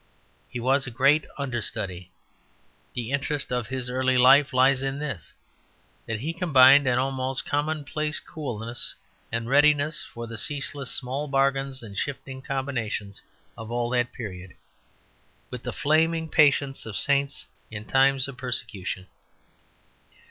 [0.49, 2.09] He was a great understudy.
[2.95, 5.31] The interest of his early life lies in this:
[6.07, 8.95] that he combined an almost commonplace coolness,
[9.31, 13.21] and readiness for the ceaseless small bargains and shifting combinations
[13.55, 14.55] of all that period,
[15.51, 19.05] with the flaming patience of saints in times of persecution.